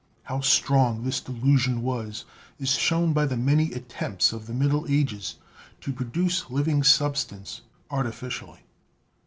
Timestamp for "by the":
3.13-3.37